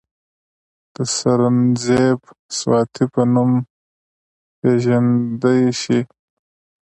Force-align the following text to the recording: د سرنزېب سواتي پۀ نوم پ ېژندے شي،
د 0.93 0.95
سرنزېب 1.15 2.19
سواتي 2.57 3.05
پۀ 3.11 3.23
نوم 3.33 3.51
پ 4.57 4.59
ېژندے 4.71 5.57
شي، 5.81 5.99